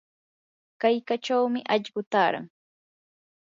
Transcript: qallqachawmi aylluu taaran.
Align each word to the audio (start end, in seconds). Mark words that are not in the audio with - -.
qallqachawmi 0.81 1.59
aylluu 1.75 2.03
taaran. 2.11 2.45